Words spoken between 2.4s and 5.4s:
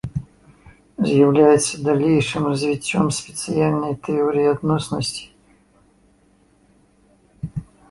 развіццём спецыяльнай тэорыі адноснасці.